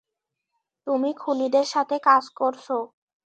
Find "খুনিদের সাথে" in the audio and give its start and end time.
1.17-1.95